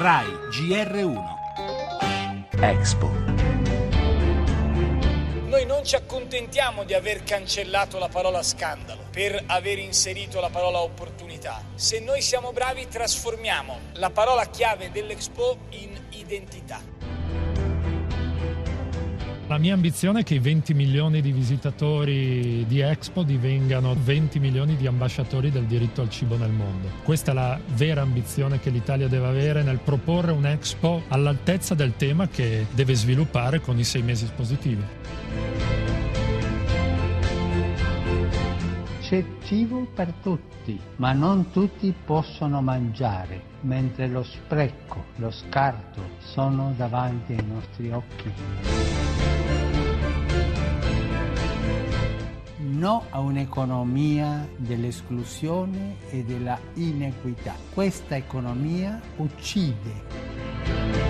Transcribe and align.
RAI 0.00 0.28
GR1 0.48 1.24
Expo 2.58 3.06
Noi 5.46 5.66
non 5.66 5.84
ci 5.84 5.94
accontentiamo 5.94 6.84
di 6.84 6.94
aver 6.94 7.22
cancellato 7.22 7.98
la 7.98 8.08
parola 8.08 8.42
scandalo 8.42 9.02
per 9.10 9.42
aver 9.44 9.78
inserito 9.78 10.40
la 10.40 10.48
parola 10.48 10.78
opportunità. 10.78 11.62
Se 11.74 12.00
noi 12.00 12.22
siamo 12.22 12.50
bravi 12.52 12.88
trasformiamo 12.88 13.78
la 13.96 14.08
parola 14.08 14.46
chiave 14.46 14.90
dell'Expo 14.90 15.58
in 15.72 16.02
identità. 16.12 16.80
La 19.50 19.58
mia 19.58 19.74
ambizione 19.74 20.20
è 20.20 20.22
che 20.22 20.34
i 20.34 20.38
20 20.38 20.74
milioni 20.74 21.20
di 21.20 21.32
visitatori 21.32 22.64
di 22.68 22.78
Expo 22.78 23.24
divengano 23.24 23.96
20 24.00 24.38
milioni 24.38 24.76
di 24.76 24.86
ambasciatori 24.86 25.50
del 25.50 25.64
diritto 25.64 26.02
al 26.02 26.08
cibo 26.08 26.36
nel 26.36 26.52
mondo. 26.52 26.86
Questa 27.02 27.32
è 27.32 27.34
la 27.34 27.58
vera 27.74 28.00
ambizione 28.00 28.60
che 28.60 28.70
l'Italia 28.70 29.08
deve 29.08 29.26
avere 29.26 29.64
nel 29.64 29.80
proporre 29.80 30.30
un 30.30 30.46
Expo 30.46 31.02
all'altezza 31.08 31.74
del 31.74 31.96
tema 31.96 32.28
che 32.28 32.66
deve 32.70 32.94
sviluppare 32.94 33.60
con 33.60 33.76
i 33.76 33.82
sei 33.82 34.02
mesi 34.02 34.26
espositivi. 34.26 34.84
C'è 39.00 39.24
cibo 39.42 39.84
per 39.92 40.12
tutti, 40.22 40.78
ma 40.98 41.10
non 41.12 41.50
tutti 41.50 41.92
possono 42.04 42.62
mangiare, 42.62 43.42
mentre 43.62 44.06
lo 44.06 44.22
spreco, 44.22 45.06
lo 45.16 45.32
scarto 45.32 46.00
sono 46.20 46.72
davanti 46.76 47.32
ai 47.32 47.44
nostri 47.44 47.90
occhi. 47.90 48.99
No 52.80 53.04
a 53.10 53.20
un'economia 53.20 54.48
dell'esclusione 54.56 55.96
e 56.08 56.24
della 56.24 56.58
inequità. 56.76 57.54
Questa 57.74 58.16
economia 58.16 58.98
uccide. 59.16 61.09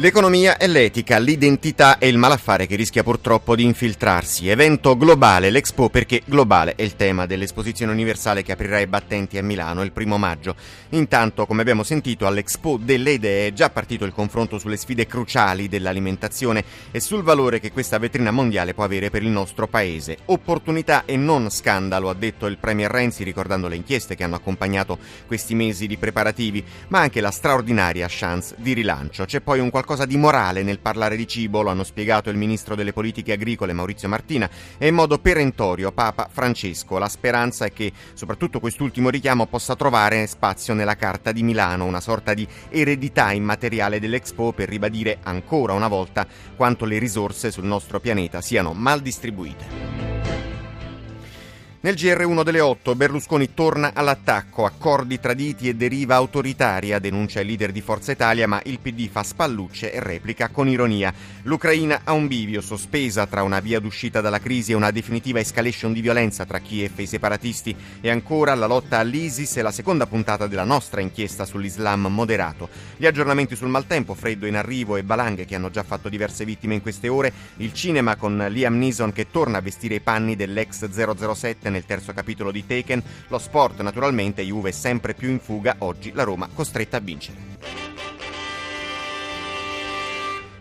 L'economia 0.00 0.58
e 0.58 0.68
l'etica, 0.68 1.18
l'identità 1.18 1.98
e 1.98 2.06
il 2.06 2.18
malaffare 2.18 2.68
che 2.68 2.76
rischia 2.76 3.02
purtroppo 3.02 3.56
di 3.56 3.64
infiltrarsi. 3.64 4.48
Evento 4.48 4.96
globale, 4.96 5.50
l'Expo 5.50 5.90
perché 5.90 6.22
globale 6.24 6.76
è 6.76 6.82
il 6.82 6.94
tema 6.94 7.26
dell'esposizione 7.26 7.90
universale 7.90 8.44
che 8.44 8.52
aprirà 8.52 8.78
i 8.78 8.86
battenti 8.86 9.38
a 9.38 9.42
Milano 9.42 9.82
il 9.82 9.90
primo 9.90 10.16
maggio. 10.16 10.54
Intanto, 10.90 11.46
come 11.46 11.62
abbiamo 11.62 11.82
sentito, 11.82 12.28
all'Expo 12.28 12.78
delle 12.80 13.10
idee 13.10 13.48
è 13.48 13.52
già 13.52 13.70
partito 13.70 14.04
il 14.04 14.12
confronto 14.12 14.58
sulle 14.58 14.76
sfide 14.76 15.04
cruciali 15.04 15.66
dell'alimentazione 15.66 16.62
e 16.92 17.00
sul 17.00 17.24
valore 17.24 17.58
che 17.58 17.72
questa 17.72 17.98
vetrina 17.98 18.30
mondiale 18.30 18.74
può 18.74 18.84
avere 18.84 19.10
per 19.10 19.24
il 19.24 19.30
nostro 19.30 19.66
paese. 19.66 20.18
Opportunità 20.26 21.06
e 21.06 21.16
non 21.16 21.50
scandalo, 21.50 22.08
ha 22.08 22.14
detto 22.14 22.46
il 22.46 22.58
Premier 22.58 22.88
Renzi 22.88 23.24
ricordando 23.24 23.66
le 23.66 23.74
inchieste 23.74 24.14
che 24.14 24.22
hanno 24.22 24.36
accompagnato 24.36 24.96
questi 25.26 25.56
mesi 25.56 25.88
di 25.88 25.96
preparativi, 25.96 26.64
ma 26.86 27.00
anche 27.00 27.20
la 27.20 27.32
straordinaria 27.32 28.06
chance 28.08 28.54
di 28.58 28.74
rilancio. 28.74 29.24
C'è 29.24 29.40
poi 29.40 29.58
un 29.58 29.70
qualcosa 29.70 29.86
qualcosa 29.88 30.04
di 30.04 30.18
morale 30.18 30.62
nel 30.62 30.80
parlare 30.80 31.16
di 31.16 31.26
cibo, 31.26 31.62
lo 31.62 31.70
hanno 31.70 31.82
spiegato 31.82 32.28
il 32.28 32.36
ministro 32.36 32.74
delle 32.74 32.92
politiche 32.92 33.32
agricole 33.32 33.72
Maurizio 33.72 34.06
Martina 34.06 34.46
e 34.76 34.86
in 34.86 34.94
modo 34.94 35.18
perentorio 35.18 35.92
Papa 35.92 36.28
Francesco. 36.30 36.98
La 36.98 37.08
speranza 37.08 37.64
è 37.64 37.72
che 37.72 37.90
soprattutto 38.12 38.60
quest'ultimo 38.60 39.08
richiamo 39.08 39.46
possa 39.46 39.76
trovare 39.76 40.26
spazio 40.26 40.74
nella 40.74 40.94
Carta 40.94 41.32
di 41.32 41.42
Milano, 41.42 41.86
una 41.86 42.00
sorta 42.00 42.34
di 42.34 42.46
eredità 42.68 43.32
immateriale 43.32 43.98
dell'Expo 43.98 44.52
per 44.52 44.68
ribadire 44.68 45.20
ancora 45.22 45.72
una 45.72 45.88
volta 45.88 46.26
quanto 46.54 46.84
le 46.84 46.98
risorse 46.98 47.50
sul 47.50 47.64
nostro 47.64 47.98
pianeta 47.98 48.42
siano 48.42 48.74
mal 48.74 49.00
distribuite. 49.00 49.97
Nel 51.80 51.94
GR1 51.94 52.42
delle 52.42 52.58
8 52.58 52.96
Berlusconi 52.96 53.54
torna 53.54 53.92
all'attacco, 53.94 54.64
accordi 54.64 55.20
traditi 55.20 55.68
e 55.68 55.76
deriva 55.76 56.16
autoritaria, 56.16 56.98
denuncia 56.98 57.38
il 57.38 57.46
leader 57.46 57.70
di 57.70 57.80
Forza 57.80 58.10
Italia, 58.10 58.48
ma 58.48 58.60
il 58.64 58.80
PD 58.80 59.08
fa 59.08 59.22
spallucce 59.22 59.92
e 59.92 60.00
replica 60.00 60.48
con 60.48 60.66
ironia. 60.66 61.14
L'Ucraina 61.42 62.00
ha 62.02 62.14
un 62.14 62.26
bivio, 62.26 62.62
sospesa 62.62 63.28
tra 63.28 63.44
una 63.44 63.60
via 63.60 63.78
d'uscita 63.78 64.20
dalla 64.20 64.40
crisi 64.40 64.72
e 64.72 64.74
una 64.74 64.90
definitiva 64.90 65.38
escalation 65.38 65.92
di 65.92 66.00
violenza 66.00 66.44
tra 66.44 66.58
Kiev 66.58 66.94
e 66.96 67.02
i 67.02 67.06
separatisti 67.06 67.76
e 68.00 68.10
ancora 68.10 68.56
la 68.56 68.66
lotta 68.66 68.98
all'ISIS 68.98 69.58
e 69.58 69.62
la 69.62 69.70
seconda 69.70 70.06
puntata 70.06 70.48
della 70.48 70.64
nostra 70.64 71.00
inchiesta 71.00 71.44
sull'Islam 71.44 72.08
moderato. 72.08 72.68
Gli 72.96 73.06
aggiornamenti 73.06 73.54
sul 73.54 73.68
maltempo, 73.68 74.14
freddo 74.14 74.46
in 74.46 74.56
arrivo 74.56 74.96
e 74.96 75.04
valanghe 75.04 75.44
che 75.44 75.54
hanno 75.54 75.70
già 75.70 75.84
fatto 75.84 76.08
diverse 76.08 76.44
vittime 76.44 76.74
in 76.74 76.82
queste 76.82 77.06
ore, 77.06 77.32
il 77.58 77.72
cinema 77.72 78.16
con 78.16 78.48
Liam 78.50 78.76
Neeson 78.76 79.12
che 79.12 79.30
torna 79.30 79.58
a 79.58 79.60
vestire 79.60 79.94
i 79.94 80.00
panni 80.00 80.34
dell'ex 80.34 80.90
007 80.90 81.66
nel 81.70 81.84
terzo 81.84 82.12
capitolo 82.12 82.50
di 82.50 82.66
Taken, 82.66 83.02
lo 83.28 83.38
sport 83.38 83.80
naturalmente, 83.80 84.42
Juve 84.42 84.72
sempre 84.72 85.14
più 85.14 85.30
in 85.30 85.40
fuga, 85.40 85.76
oggi 85.78 86.12
la 86.12 86.24
Roma 86.24 86.48
costretta 86.52 86.98
a 86.98 87.00
vincere. 87.00 87.67